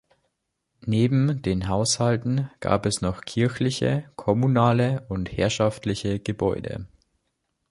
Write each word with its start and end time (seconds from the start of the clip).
Neben 0.87 1.43
den 1.43 1.67
Haushalten 1.67 2.49
gab 2.59 2.87
es 2.87 3.01
noch 3.01 3.21
kirchliche, 3.21 4.09
kommunale 4.15 5.05
und 5.09 5.31
herrschaftliche 5.31 6.19
Gebäude. 6.19 6.87